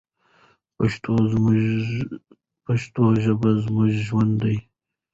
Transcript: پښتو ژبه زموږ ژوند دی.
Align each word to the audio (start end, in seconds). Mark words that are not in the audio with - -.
پښتو 2.65 3.03
ژبه 3.23 3.49
زموږ 3.63 3.91
ژوند 4.07 4.33
دی. 4.43 4.57